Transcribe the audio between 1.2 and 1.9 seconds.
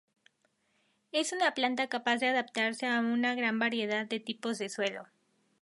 una planta